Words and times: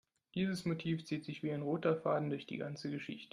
Dieses 0.33 0.65
Motiv 0.65 1.05
zieht 1.05 1.25
sich 1.25 1.43
wie 1.43 1.51
ein 1.51 1.61
roter 1.61 1.95
Faden 1.95 2.31
durch 2.31 2.47
die 2.47 2.57
ganze 2.57 2.89
Geschichte. 2.89 3.29